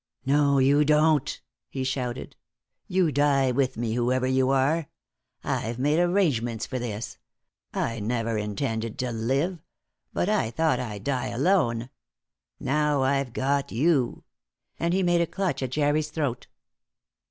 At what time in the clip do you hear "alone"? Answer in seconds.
11.27-11.91